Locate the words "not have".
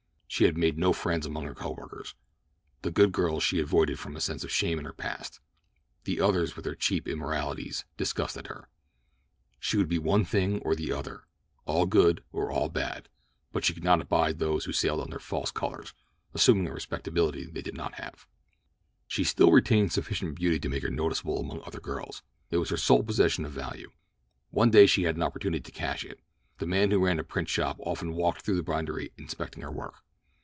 17.75-18.25